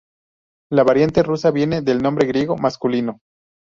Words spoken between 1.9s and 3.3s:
nombre griego masculino.